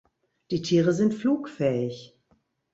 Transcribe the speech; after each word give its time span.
Die 0.49 0.63
Tiere 0.63 0.93
sind 0.93 1.13
flugfähig. 1.13 2.17